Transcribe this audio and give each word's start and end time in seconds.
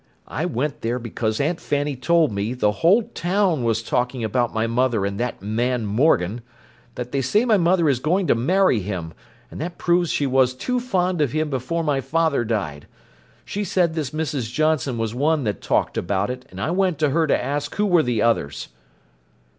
"I 0.27 0.45
went 0.47 0.81
there 0.81 0.97
because 0.97 1.39
Aunt 1.39 1.61
Fanny 1.61 1.95
told 1.95 2.31
me 2.31 2.55
the 2.55 2.71
whole 2.81 3.03
town 3.13 3.63
was 3.63 3.83
talking 3.83 4.23
about 4.23 4.51
my 4.51 4.65
mother 4.65 5.05
and 5.05 5.19
that 5.19 5.43
man 5.43 5.85
Morgan—that 5.85 7.11
they 7.11 7.21
say 7.21 7.45
my 7.45 7.57
mother 7.57 7.87
is 7.87 7.99
going 7.99 8.25
to 8.25 8.33
marry 8.33 8.79
him 8.79 9.13
and 9.51 9.61
that 9.61 9.77
proves 9.77 10.09
she 10.09 10.25
was 10.25 10.55
too 10.55 10.79
fond 10.79 11.21
of 11.21 11.33
him 11.33 11.51
before 11.51 11.83
my 11.83 12.01
father 12.01 12.43
died—she 12.43 13.63
said 13.63 13.93
this 13.93 14.09
Mrs. 14.09 14.51
Johnson 14.51 14.97
was 14.97 15.13
one 15.13 15.43
that 15.43 15.61
talked 15.61 15.99
about 15.99 16.31
it, 16.31 16.45
and 16.49 16.59
I 16.59 16.71
went 16.71 16.97
to 16.97 17.11
her 17.11 17.27
to 17.27 17.39
ask 17.39 17.75
who 17.75 17.85
were 17.85 18.01
the 18.01 18.23
others." 18.23 18.69